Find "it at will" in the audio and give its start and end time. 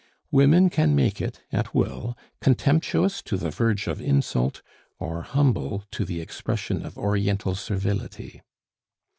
1.21-2.17